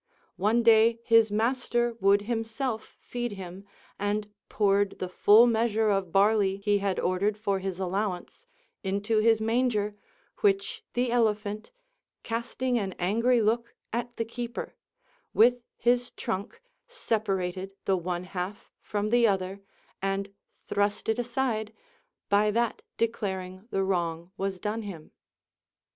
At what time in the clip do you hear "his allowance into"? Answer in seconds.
7.59-9.19